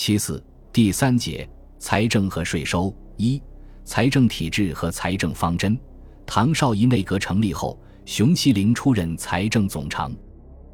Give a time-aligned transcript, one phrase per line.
[0.00, 0.40] 其次，
[0.72, 1.46] 第三节
[1.80, 3.42] 财政和税收一
[3.84, 5.76] 财政体制和财政方针。
[6.24, 10.14] 唐绍仪内阁成立后，熊希龄出任财政总长。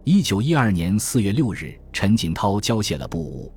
[0.04, 3.50] 一九一二年四月六日，陈锦涛交卸了部务，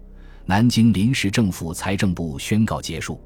[0.45, 3.19] 南京临时政府财政部宣告结束。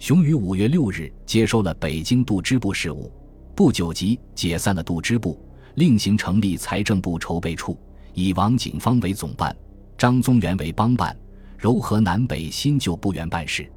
[0.00, 3.12] 熊于五月六日接收了北京度支部事务，
[3.54, 5.40] 不久即解散了度支部，
[5.76, 7.78] 另行成立财政部筹备处，
[8.12, 9.56] 以王景芳为总办，
[9.96, 11.16] 张宗元为帮办，
[11.58, 13.70] 柔和南北新旧部员办事。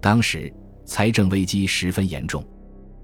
[0.00, 0.52] 当时
[0.84, 2.46] 财政危机十分严重，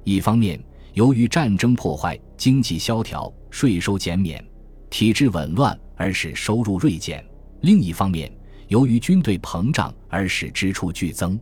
[0.05, 0.63] 一方面
[0.93, 4.45] 由于战争破坏，经济萧条，税收减免。
[4.91, 7.25] 体制紊乱而使收入锐减，
[7.63, 8.33] 另一方面，
[8.69, 11.39] 由于军队膨胀而使支出剧增，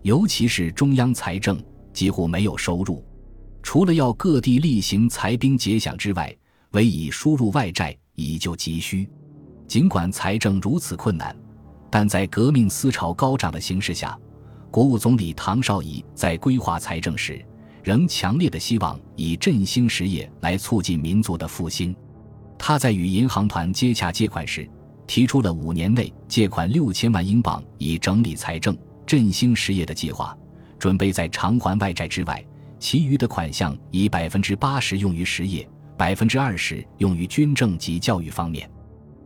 [0.00, 1.62] 尤其是中央财政
[1.92, 3.04] 几乎没有收入，
[3.62, 6.34] 除了要各地例行裁兵节饷之外，
[6.70, 9.06] 唯以输入外债以救急需。
[9.68, 11.36] 尽管财政如此困难，
[11.98, 14.14] 但在革命思潮高涨的形势下，
[14.70, 17.42] 国务总理唐绍仪在规划财政时，
[17.82, 21.96] 仍强烈的希望以振兴实业来促进民族的复兴。
[22.58, 24.68] 他在与银行团接洽借款时，
[25.06, 30.36] 提出了五年内借款六千万英镑以整理财政、振兴实业的计划，
[30.78, 32.44] 准备在偿还外债之外，
[32.78, 38.70] 其余的款项以百分之八十用于实业，百分之二十用于军政及教育方面。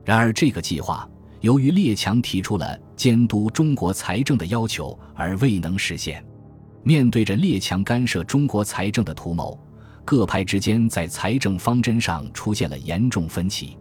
[0.05, 6.25] 然而，这个计划由于列强提出了监督中国财政的要求而未能实现。
[6.83, 9.59] 面对着列强干涉中国财政的图谋。
[10.03, 13.77] 各派之间在财政方针上出现了严重分歧。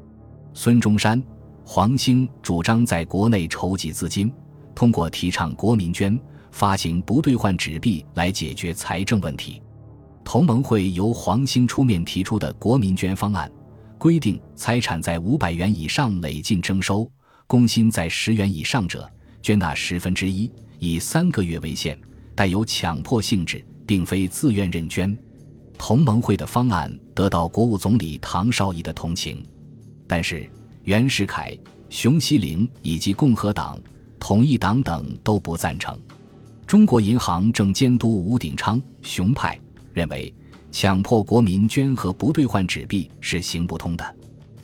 [0.54, 1.24] 孙中山、
[1.66, 4.32] 黄兴主张在国内筹集资金，
[4.76, 6.20] 通过提倡国民捐、
[6.52, 9.60] 发行不兑换纸币来解决财政问题。
[10.24, 13.52] 同盟会由黄兴出面提出的国民捐方案，
[13.98, 17.10] 规定财产在五百元以上累进征收，
[17.50, 19.10] 工薪在十元以上者
[19.42, 22.00] 捐纳十分之一，以三个月为限，
[22.36, 25.18] 带有强迫性质，并非自愿认捐。
[25.76, 29.44] 同盟会的方案得到国务总理唐绍仪的同情，
[30.06, 30.48] 但是
[30.84, 31.58] 袁世凯、
[31.90, 33.80] 熊希龄以及共和党、
[34.20, 36.00] 统一党等都不赞成。
[36.68, 39.60] 中国银行正监督吴鼎昌、熊派
[39.92, 40.32] 认为，
[40.72, 44.16] 强迫国民捐和不兑换纸币是行不通的。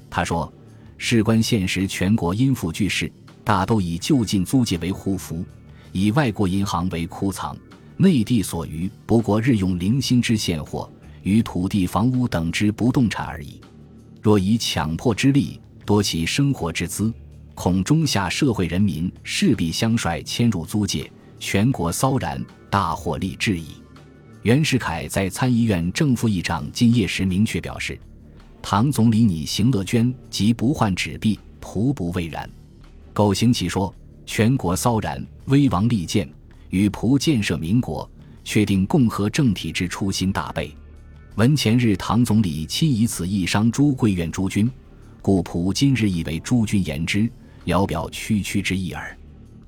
[0.08, 0.54] 他说
[0.98, 3.12] ：“事关现实，全国因富巨势，
[3.44, 5.46] 大都以就近租界为护符，
[5.92, 7.58] 以外国银行为库藏，
[7.98, 10.90] 内地所余不过日用零星之现货。”
[11.26, 13.60] 与土地、房屋等之不动产而已。
[14.22, 17.12] 若以强迫之力夺其生活之资，
[17.56, 22.40] 恐中下社会人民势必相率迁入租界，全国骚然，
[22.70, 23.70] 大祸立至矣。
[24.44, 28.00] 袁世凯在参议院正副议长金业时明确表示
[28.68, 32.50] ：“唐总理拟行乐捐及不换纸币，仆不畏然。”
[33.14, 33.94] 苟行其说，
[34.26, 36.28] 全国骚然，危亡利剑，
[36.72, 38.10] 与仆建设民国，
[38.44, 40.76] 确定共和政体之初心大备。
[41.36, 44.68] 闻前日唐总理亲以此议商诸贵院诸君，
[45.22, 47.30] 故仆今日以为诸君言之，
[47.66, 49.16] 聊表区区之意耳。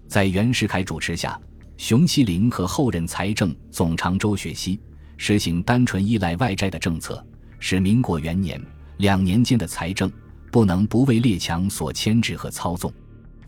[0.07, 1.39] 在袁世凯主持下，
[1.77, 4.79] 熊希龄和后任财政总长周学熙
[5.17, 7.23] 实行单纯依赖外债的政策，
[7.59, 8.59] 使民国元年
[8.97, 10.11] 两年间的财政
[10.51, 12.91] 不能不为列强所牵制和操纵。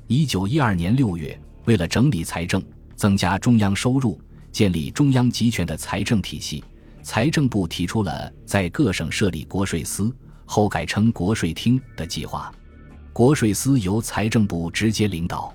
[0.07, 2.63] 一九一二年六月，为了整理财政、
[2.95, 4.19] 增加中央收入、
[4.51, 6.63] 建立中央集权的财政体系。
[7.01, 10.13] 财政部提出了在各省设立国税司，
[10.45, 12.51] 后改称国税厅的计划。
[13.13, 15.53] 国税司由财政部直接领导，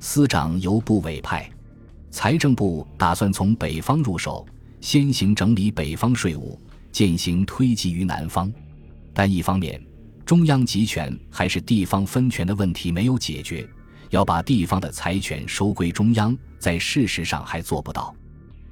[0.00, 1.48] 司长由部委派。
[2.10, 4.44] 财政部打算从北方入手，
[4.80, 6.60] 先行整理北方税务，
[6.90, 8.52] 渐行推及于南方。
[9.14, 9.80] 但一方面，
[10.24, 13.68] 中央集权还是地方分权的问题没有解决，
[14.10, 18.14] 要把地方的财权收归中央，在事实上还做不到。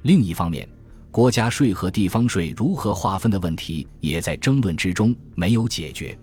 [0.03, 0.69] 另一方面，
[1.11, 6.17] 国家税和地方税如何划分的问题也在争论之中，没有解决。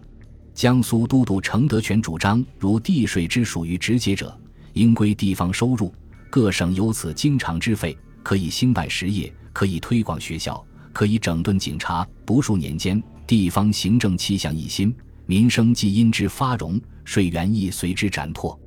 [0.53, 4.35] 江苏都督程德全主张，如地税之属于直接者，
[4.73, 5.93] 应归地方收入，
[6.31, 12.07] 各省由此经常支费，可以兴办实业，可以推广学校，可以整顿警察。
[12.25, 14.95] 不数年间，地方行政气象一新，
[15.25, 18.57] 民生既因之发荣，税源亦随之展拓。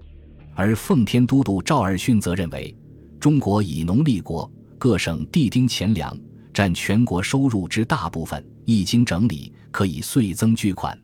[0.54, 2.76] 而奉天都督赵尔巽则认为，
[3.18, 4.48] 中国以农立国。
[4.78, 6.18] 各省地丁钱粮
[6.54, 10.98] 占全国收入之大部分，一经整理，可以岁增巨款。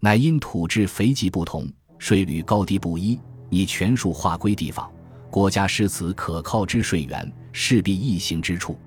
[0.00, 1.68] 乃因土质肥瘠不同，
[1.98, 3.18] 税率高低不一，
[3.50, 4.88] 拟全数划归地方，
[5.32, 8.78] 国家失此可靠之税源，势必易行之处。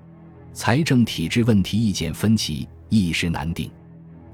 [0.54, 3.70] 财政体制问题意见分歧，一时难定。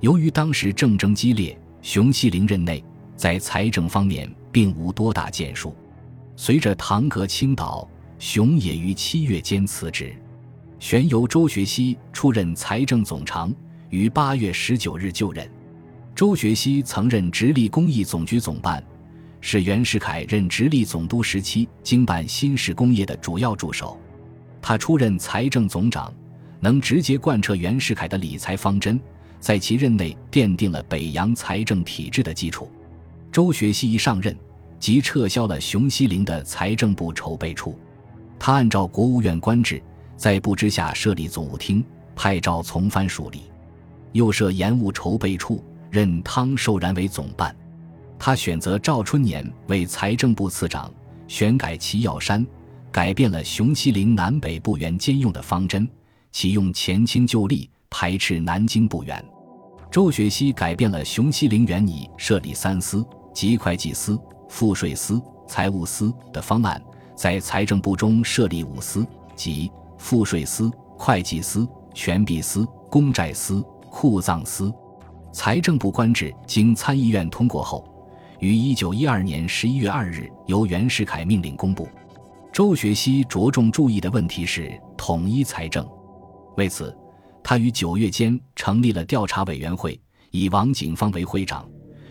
[0.01, 2.83] 由于当时政争激烈，熊希龄任内
[3.17, 5.75] 在财政方面并无多大建树。
[6.37, 10.15] 随着唐阁倾倒，熊也于七月间辞职，
[10.79, 13.53] 旋由周学熙出任财政总长，
[13.91, 15.51] 于八月十九日就任。
[16.15, 18.85] 周学熙曾任直隶工艺总局总办，
[19.41, 23.99] 是袁世凯任直隶总督时期经办新式工业的主要助手。
[24.63, 26.15] 他出任财政总长，
[26.61, 29.01] 能直接贯彻袁世凯的理财方针，
[29.41, 32.71] 在其任内奠定了北洋财政体制的基础。
[33.31, 34.37] 周学熙一上任，
[34.79, 37.79] 即撤销了熊希龄的财政部筹备处，
[38.39, 39.83] 他按照国务院官制，
[40.17, 41.85] 在部之下设立总务厅，
[42.17, 43.43] 派赵从藩署理，
[44.13, 45.63] 又设盐务筹备处。
[45.91, 47.57] 任汤寿然为总办，
[48.19, 50.93] 他选择赵春年为财政部次长，
[51.27, 52.47] 选改齐耀山，
[52.93, 55.89] 改变了熊希龄南北部员兼用的方针，
[56.31, 59.25] 启用前清旧例，排斥南京部员。
[59.91, 66.81] 周学熙改变了熊希龄原拟设立三司，即会计司、赋税司、财务司的方案，
[67.15, 74.73] 在财政部中设立五司，即赋税司、会计司、权币司、公债司、库藏司。
[75.33, 77.87] 财政部官制经参议院通过后，
[78.41, 81.89] 于一九一二年十一月二日由袁世凯命令公布。
[82.53, 85.87] 周学熙着重注意的问题是统一财政，
[86.57, 86.97] 为此，
[87.49, 89.99] 他于九月间成立了调查委员会，
[90.33, 91.67] 以王景芳为会长，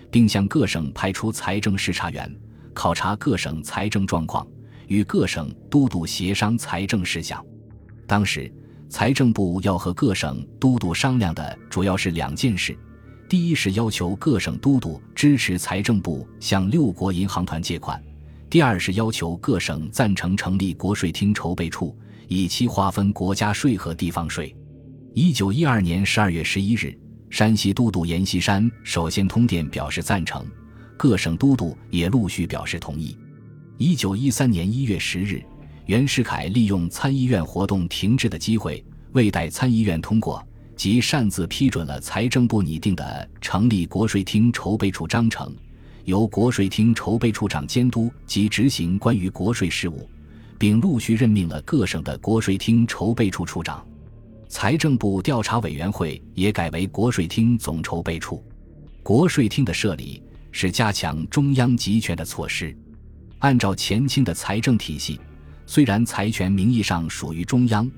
[0.09, 2.35] 并向各省派出财政视察员，
[2.73, 4.47] 考察各省财政状况，
[4.87, 7.39] 与各省都督协商财政事项。
[8.07, 8.51] 当时，
[8.89, 12.75] 财政部要和各省都督商量的主要是两件事。
[13.29, 17.95] 第一是要求各省都督支持财政部向六国银行团借款；
[18.49, 21.95] 第二是要求各省赞成成立国税厅筹备处，
[22.27, 24.51] 以期划分国家税和地方税。
[25.19, 26.95] 一九一二年十二月十一日，
[27.31, 30.45] 山西都督阎锡山首先通电表示赞成，
[30.95, 33.17] 各省都督也陆续表示同意。
[33.79, 35.43] 一九一三年一月十日，
[35.87, 40.47] 袁世凯利用参议院活动停滞的机会，未待参议院通过。
[40.75, 45.51] 即擅自批准了财政部拟定的成立国税厅筹备处章程，
[46.03, 50.07] 由国税厅筹备处长监督及执行关于国税事务，
[50.59, 53.83] 并陆续任命了各省的国税厅筹备处处长。
[54.47, 58.43] 财政部调查委员会也改为国税厅总筹备处。
[59.03, 60.21] 国税厅的设立
[60.51, 62.75] 是加强中央集权的措施。
[63.39, 65.19] 按照前清的财政体系，
[65.65, 67.89] 虽然财权名义上属于中央。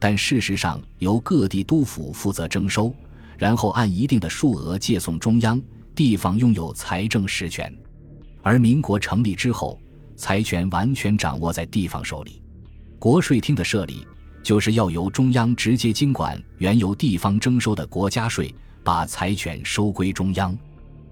[0.00, 2.94] 但事实上，由各地督府负责征收，
[3.36, 5.60] 然后按一定的数额借送中央，
[5.92, 7.76] 地方拥有财政实权。
[8.40, 9.76] 而民国成立之后，
[10.14, 12.40] 财权完全掌握在地方手里。
[12.96, 14.06] 国税厅的设立，
[14.42, 20.56] 就是要由中央直接经管原由地方征收的国家税，把财权收归中央。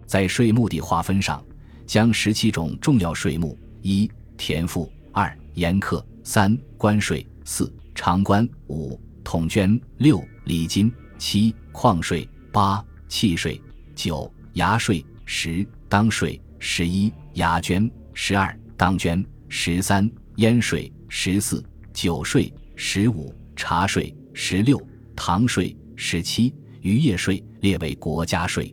[0.06, 1.44] 在税目的划分上，
[1.86, 7.72] 将十七种重要税目：一、田赋；二、盐课；三、关税；四。
[7.98, 13.58] 长关五统捐六礼金七矿税八契税
[13.94, 21.64] 九牙税十当税十一牙捐十二当捐十三烟税十四
[21.94, 24.80] 酒税十五茶税十六
[25.16, 28.72] 糖税十七渔业税列为国家税，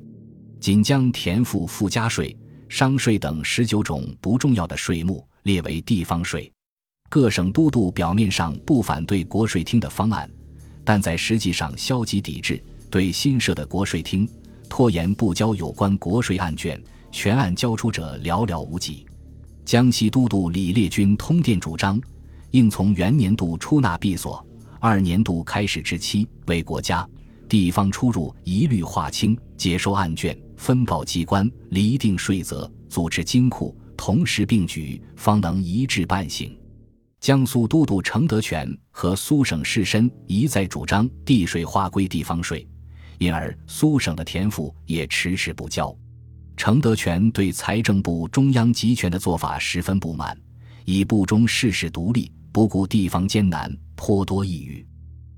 [0.59, 2.35] 仅将田赋附加税、
[2.67, 6.51] 商税等十九种不重要的税目列为地方税。
[7.09, 10.29] 各省都督表面上不反对国税厅的方案，
[10.83, 12.61] 但在实际上消极抵制，
[12.91, 14.29] 对新设的国税厅
[14.67, 19.05] 拖延不交有关国税案卷，全案交出者寥寥无几。
[19.63, 22.01] 江西都督李烈钧通电主张，
[22.53, 24.45] 应从元年度出纳闭锁，
[24.79, 27.07] 二年度开始之期为国家
[27.49, 36.55] 地方出入一律划清，接收案卷，分报机关，厘定税则，组织金库，同时并举，方能一致办行。
[37.19, 42.67] 江苏都督程德全和苏省士绅一再主张地税划归地方税，
[43.17, 45.95] 因而苏省的田赋也迟迟不交。
[46.55, 50.37] 程德全对财政部中央集权的做法十分不满，
[50.85, 54.85] 以部中事事独立、不顾地方艰难，颇多抑郁。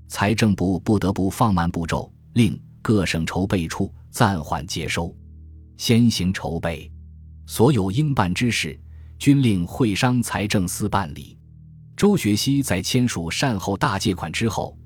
[0.06, 5.16] 财政部不得不放慢步骤，令各省筹备处暂缓接收，
[5.78, 6.92] 先行筹备，
[7.46, 8.78] 所有应办之事，
[9.18, 11.38] 均令会商财政司办理。
[11.96, 14.76] 周学熙在签署善后大借款之后，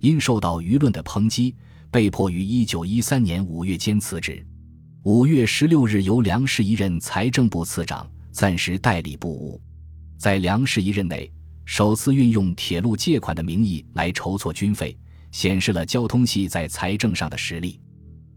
[0.00, 1.54] 因受到舆论的抨击，
[1.90, 4.44] 被迫于一九一三年五月间辞职。
[5.02, 9.60] 五月十六日，由梁士仪任财政部次长，暂时代理部务。
[10.16, 11.30] 在梁士仪任内，
[11.64, 14.96] 首次运用铁路借款的名义来筹措军费，
[15.32, 17.80] 显示了交通系在财政上的实力。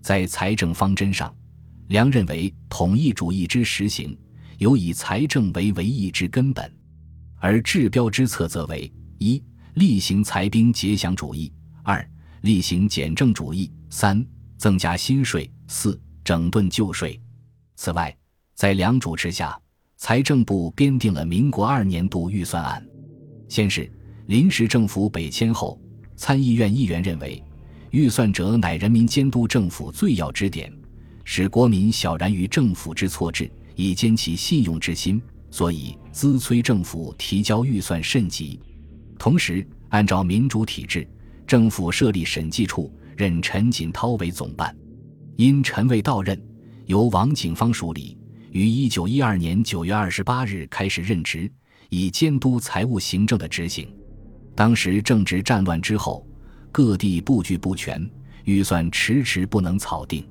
[0.01, 1.36] 在财政方针上，
[1.88, 4.17] 梁认为统一主义之实行，
[4.57, 6.72] 有以财政为唯一之根本。
[7.39, 9.43] 而治标之策则为：一、
[9.75, 11.51] 厉行裁兵节饷主义；
[11.84, 12.10] 二、
[12.41, 14.25] 厉行简政主义；三、
[14.57, 17.19] 增加新税；四、整顿旧税。
[17.75, 18.15] 此外，
[18.55, 19.60] 在梁主持下，
[19.98, 22.84] 财政部编定了民国二年度预算案。
[23.47, 23.89] 先是，
[24.27, 25.79] 临时政府北迁后，
[26.15, 27.41] 参议院议员认为，
[27.91, 30.71] 预算者乃人民监督政府最要之点，
[31.23, 38.59] 使国民晓然于政府之错置，以坚其信用之心，所以资催政府提交预算甚急。
[39.17, 41.07] 同时，按照民主体制，
[41.45, 44.75] 政府设立审计处，任陈锦涛为总办。
[45.37, 46.39] 因陈未到任。
[46.87, 48.17] 由王景芳署理，
[48.51, 51.51] 于一九一二年九月二十八日开始任职，
[51.89, 53.88] 以监督财务行政的执行。
[54.56, 56.25] 当时正值战乱之后，
[56.72, 58.10] 各地布局不全，
[58.46, 60.27] 预算迟迟不能草定。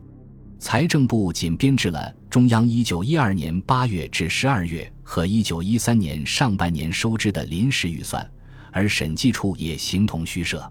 [0.58, 8.28] 财政部仅编制了中央一九一二年八月至十二月和一九一三年上半年收支的临时预算，
[8.72, 10.70] 而审计处也形同虚设。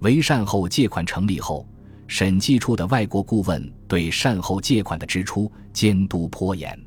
[0.00, 1.66] 为善后借款成立后。
[2.06, 6.78] 审计处的外国顾问对善后借款的支出监督颇严。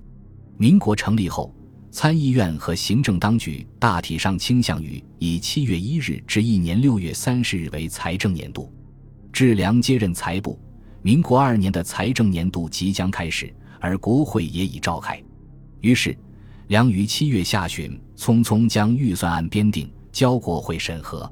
[0.57, 1.51] 民国成立后，
[1.91, 8.71] 参议院和行政当局大体上倾向于以七月一日至一年六月三十日为财政年度。
[9.31, 10.59] 治良接任财部，
[11.01, 15.21] 民国二年的财政年度即将开始，而国会也已召开。
[15.81, 16.17] 于是，
[16.67, 21.31] 梁于七月下旬匆匆将预算案编定，交国会审核。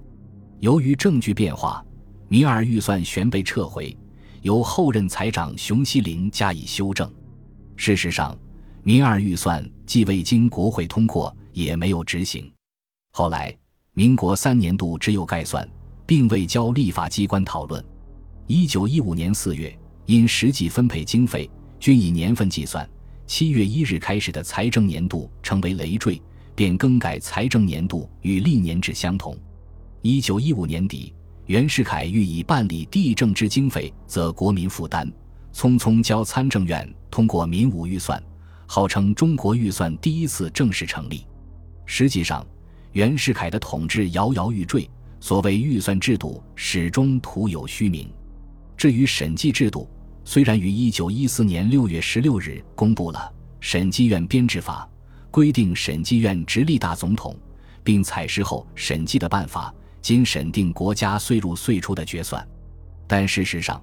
[0.60, 1.84] 由于政局变化。
[2.28, 3.96] 米尔预算旋被撤回，
[4.42, 7.08] 由后任财长熊希龄加以修正。
[7.76, 8.36] 事实上，
[8.88, 12.54] 民二预算既未经国会通过，也没有执行。
[13.14, 13.52] 后来，
[13.96, 15.68] 民国三年度只有概算，
[16.06, 17.84] 并未交立法机关讨论。
[18.46, 19.76] 一九一五年四月，
[20.06, 21.50] 因实际分配经费
[21.80, 22.88] 均以年份计算，
[23.26, 26.22] 七月一日开始的财政年度成为累赘，
[26.54, 29.36] 便更改财政年度与历年制相同。
[30.04, 31.12] 一九一五年底。
[31.48, 35.12] 袁世凯欲以办理地政之经费，则国民负担，
[35.52, 38.22] 匆匆交参政院通过民五预算，
[38.66, 41.26] 号称中国预算第一次正式成立。
[41.86, 42.46] 实际上，
[42.94, 48.12] 袁世凯的统治摇摇欲坠，所谓预算制度始终徒有虚名。
[48.78, 49.90] 至于审计制度，
[50.24, 53.20] 虽然于一九一四年六月十六日公布了
[53.60, 54.88] 《审计院编制法》，
[55.32, 57.38] 规定审计院直隶大总统，
[57.84, 59.74] 并采实后审计的办法。
[60.02, 62.48] 经审定国家岁入岁出的决算，
[63.08, 63.82] 但事实上，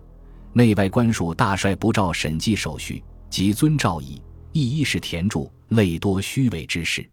[0.52, 4.22] 内外官署大帅不照审计手续，即遵照以
[4.52, 7.08] 一一是填注，类多虚伪之事。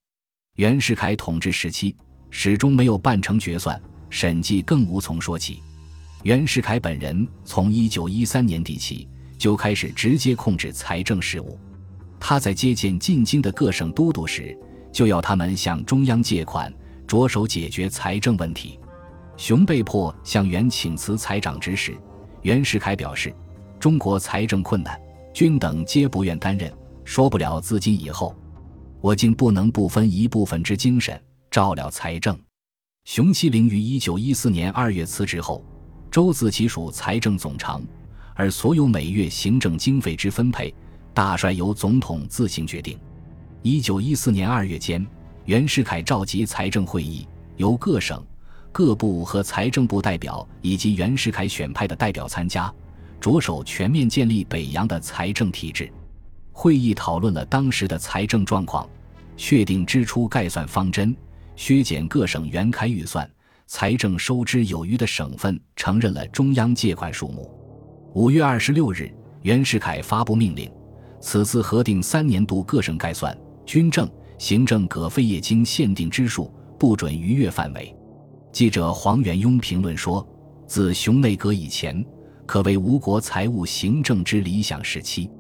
[0.58, 1.96] 袁世凯统治时期
[2.30, 5.64] 始终没有办成决算，审计更无从说起。
[6.24, 11.58] 袁世凯本人从一九一三年底起就开始直接控制财政事务，
[12.20, 14.58] 他在接见进京的各省都督时，
[14.92, 16.74] 就要他们向中央借款，
[17.08, 18.78] 着手解决财政问题。
[19.38, 21.98] 熊被迫向袁请辞财长之时，
[22.42, 23.34] 袁世凯表示
[23.80, 25.00] ：“中国财政困难，
[25.34, 26.70] 君等皆不愿担任。
[27.10, 28.36] 说不了自今以后，
[29.02, 32.40] 我竟不能不分一部分之精神照料财政。”
[33.04, 35.66] 熊希龄于一九一四年二月辞职后，
[36.12, 37.82] 周自其属财政总长，
[38.36, 40.72] 而所有每月行政经费之分配，
[41.12, 42.96] 大帅由总统自行决定。
[43.64, 45.04] 一九一四年二月间，
[45.46, 48.24] 袁世凯召集财政会议，由各省。
[48.72, 52.72] 各部和财政部代表以及袁世凯选派的代表参加，
[53.20, 55.92] 着手全面建立北洋的财政体制。
[56.62, 58.86] 会议讨论了当时的财政状况，
[59.38, 61.16] 确定支出概算方针，
[61.56, 63.26] 削减各省原开预算，
[63.66, 67.50] 财政收支有余的省份承认了中央借款数目。
[68.14, 69.10] 五月二十六日，
[69.44, 70.70] 袁世凯发布命令，
[71.22, 73.34] 此次核定三年度各省概算、
[73.66, 74.06] 军政、
[74.38, 77.96] 行政各费业经限定支数，不准逾越范围。
[78.52, 80.28] 记者黄元庸评论说
[80.68, 82.06] ：“自熊内阁以前，
[82.46, 85.32] 可谓吴国财务行政之理想时期。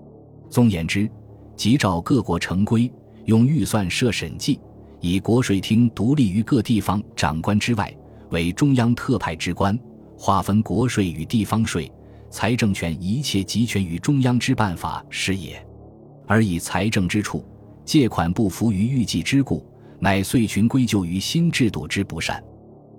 [0.50, 1.10] 纵言之，
[1.56, 2.92] 即照各国成规，
[3.26, 4.60] 用预算设审计，
[5.00, 7.96] 以国税厅独立于各地方长官之外，
[8.32, 9.78] 为中央特派之官，
[10.18, 11.92] 划分国税与地方税，
[12.30, 15.64] 财政权一切集权于中央之办法是也。
[16.28, 17.46] 而以财政之处，
[17.86, 19.66] 借款不服于预计之故，
[20.00, 22.44] 乃遂群归咎于新制度之不善。”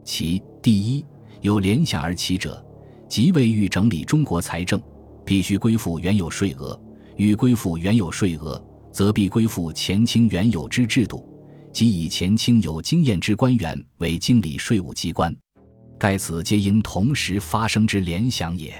[0.02, 1.04] 其第一
[1.42, 2.64] 有联想而起者，
[3.08, 4.80] 即为欲整理中国财政，
[5.24, 6.74] 必须归附原有税额；
[7.20, 8.58] 欲归附原有税额，
[8.90, 11.28] 则必归附前清原有之制度，
[11.70, 15.36] 即以前清有经验之官员为经理税务机关。
[15.98, 18.72] 盖此皆因同时发生之联想也。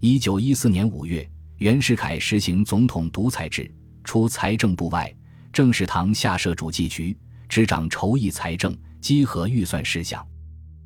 [0.00, 1.28] 一九一四年五月，
[1.58, 3.70] 袁世凯实行总统独裁制，
[4.04, 5.14] 除财政部外，
[5.52, 7.14] 政事堂下设主计局，
[7.46, 10.26] 执掌筹议财政、稽核预算事项。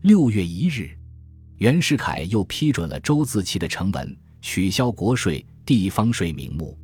[0.02, 0.90] 六月一日，
[1.58, 6.76] 袁世凯又批准了周自齐的成文，取消国税、地方税名目。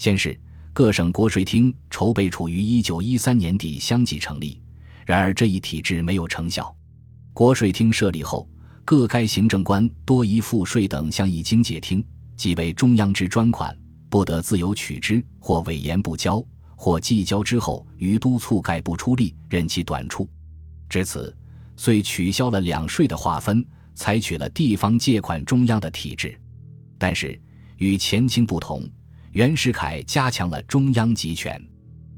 [0.00, 0.34] 先是，
[0.72, 4.58] 各省国税厅筹备处于一九一三年底相继成立，
[5.04, 6.74] 然而这一体制没有成效。
[7.34, 8.48] 国税厅设立后，
[8.82, 12.02] 各该行政官多以赋税等向议经解厅，
[12.34, 13.76] 即为中央之专款，
[14.08, 16.42] 不得自由取之，或委言不交，
[16.76, 20.26] 或既交之后于督促概不出力，任其短处。
[20.88, 21.36] 至此。
[21.76, 23.62] 遂取消了两税的划分，
[23.94, 26.38] 采取了地方借款中央的体制。
[26.98, 27.38] 但是
[27.76, 28.86] 与前清不同，
[29.32, 31.56] 袁世凯加强了中央集权。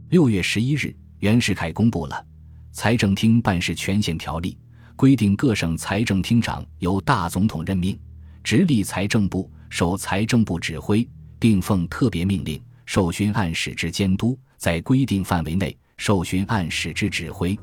[0.08, 2.16] 六月十一日，袁世凯公布了
[2.74, 4.56] 《财政厅办事权限条例》，
[4.96, 8.00] 规定各省财政厅长由大总统任命，
[8.42, 11.06] 直隶财政部受财政部指挥，
[11.38, 17.54] 并奉特别命令受勋按使之监督，在规定范围内受勋按使之指挥。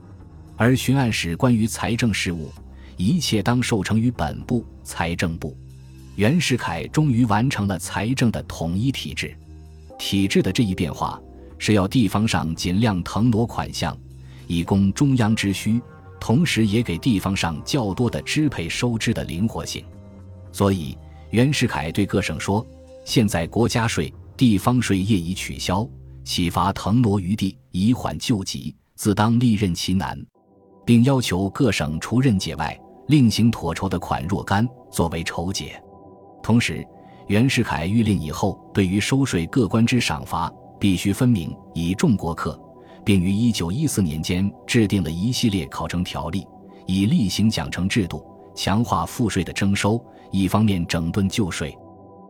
[0.58, 2.51] 而巡按使关于财政事务，
[2.98, 5.58] 一切当受成于本部财政部。
[6.20, 9.34] 袁世凯终于完成了财政的统一体制。
[9.98, 11.18] 体制的这一变化，
[11.58, 13.98] 是要地方上尽量腾挪款项，
[14.46, 15.82] 以供中央之需，
[16.20, 19.86] 同时也给地方上较多的支配收支的灵活性。
[20.52, 20.98] 所以，
[21.30, 22.68] 袁世凯对各省说
[23.06, 25.88] ：“现在国家税、地方税业已取消，
[26.26, 30.22] 启发腾挪余地，以缓救急，自当历任其难。”
[30.86, 35.82] 并要求各省除任解外，另行妥筹的款若干，作为筹解。
[36.41, 36.86] 同时，
[37.27, 42.60] 袁世凯谕令以后对于收税各官之赏罚，必须分明，以重国客，
[43.03, 46.48] 并于一九一四年间制定了一系列考成条例，
[46.86, 50.03] 以例行奖惩制度，强化赋税的征收。
[50.31, 51.75] 一方面整顿旧税，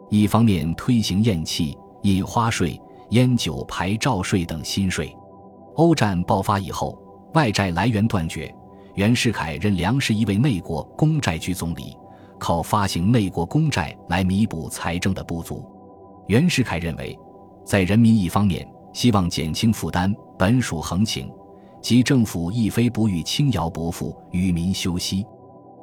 [0.09, 5.15] 一方面推行烟气、印花税、烟酒牌照税等新税。
[5.75, 6.97] 欧战爆发以后。
[7.35, 8.51] 外债来源断绝，
[8.95, 11.95] 袁世凯任梁士一为内国公债局总理，
[12.39, 15.63] 靠发行内国公债来弥补财政的不足。
[16.27, 17.17] 袁世凯认为，
[17.65, 21.29] 在人民一方面希望减轻负担，本属横情，
[21.81, 25.25] 即政府亦非不欲轻徭薄赋，与民休息。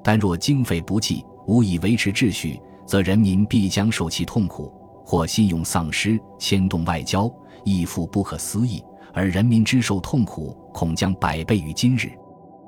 [0.02, 4.72] 但若经费不济，无以维持秩序，则人民必将受其痛苦，
[5.04, 7.30] 或信用丧失，牵动外交，
[7.64, 8.82] 亦复不可思议。
[9.12, 12.10] 而人民之受痛苦，恐将百倍于今日。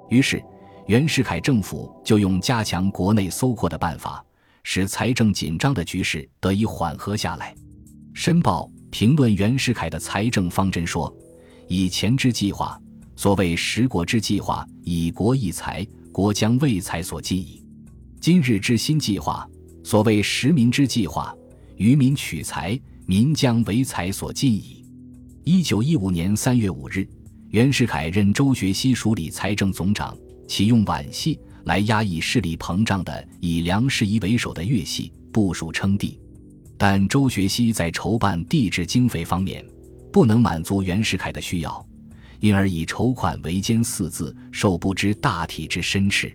[0.08, 0.42] 于是，
[0.88, 4.24] 袁世凯政府就用加强国内搜括的办法，
[4.62, 7.54] 使财政紧张的局势得以缓和下来。
[8.14, 11.14] 《申报》评论袁世凯的财政方针说
[11.68, 12.80] ：“以前之计划，
[13.16, 17.62] 所谓十国之计划，以国益财，国将为财所尽矣；
[18.18, 19.46] 今日之新计划，
[19.84, 21.36] 所谓十民之计划，
[21.76, 24.82] 于民取财，民将为财所尽矣。”
[25.44, 27.06] 一九一五年三月五日，
[27.50, 30.16] 袁世凯任周学熙署理财政总长，
[30.48, 36.18] 启用皖系来压抑势力膨胀的以梁士仪为首的粤系部署称帝。
[36.76, 39.64] 但周学熙在筹办地质经费方面
[40.12, 41.86] 不能满足袁世凯的需要，
[42.40, 46.32] 因而以筹款为艰四字受不知大体之申斥。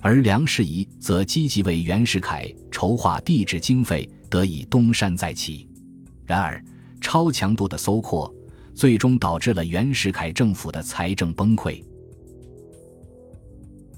[0.00, 5.68] 而梁士仪则积极为袁世凯筹划地质经费，得以东山再起。
[6.24, 6.64] 然而，
[7.00, 8.34] 超强度的搜括。
[8.74, 11.84] 最终导致了袁世凯政府的财政崩溃。